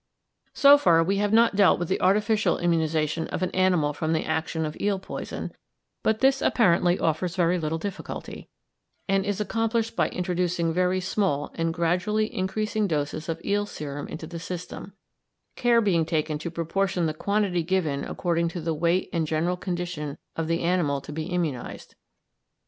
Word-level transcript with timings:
So 0.55 0.79
far 0.79 1.03
we 1.03 1.17
have 1.17 1.31
not 1.31 1.55
dealt 1.55 1.77
with 1.77 1.87
the 1.87 2.01
artificial 2.01 2.57
immunisation 2.57 3.27
of 3.27 3.43
an 3.43 3.51
animal 3.51 3.93
from 3.93 4.13
the 4.13 4.25
action 4.25 4.65
of 4.65 4.75
eel 4.81 4.97
poison, 4.97 5.51
but 6.01 6.21
this 6.21 6.41
apparently 6.41 6.97
offers 6.97 7.35
very 7.35 7.59
little 7.59 7.77
difficulty, 7.77 8.49
and 9.07 9.23
is 9.23 9.39
accomplished 9.39 9.95
by 9.95 10.09
introducing 10.09 10.73
very 10.73 10.99
small 11.01 11.51
and 11.53 11.71
gradually 11.71 12.33
increasing 12.35 12.87
doses 12.87 13.29
of 13.29 13.45
eel 13.45 13.67
serum 13.67 14.07
into 14.07 14.25
the 14.25 14.39
system, 14.39 14.93
care 15.55 15.81
being 15.81 16.03
taken 16.03 16.39
to 16.39 16.49
proportion 16.49 17.05
the 17.05 17.13
quantity 17.13 17.61
given 17.61 18.03
according 18.03 18.47
to 18.47 18.59
the 18.59 18.73
weight 18.73 19.07
and 19.13 19.27
general 19.27 19.55
condition 19.55 20.17
of 20.35 20.47
the 20.47 20.63
animal 20.63 20.99
to 20.99 21.11
be 21.11 21.29
immunised. 21.29 21.93